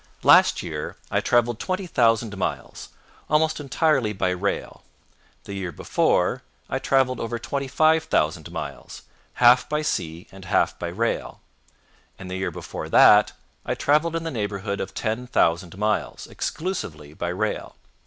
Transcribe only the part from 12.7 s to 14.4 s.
that I traveled in the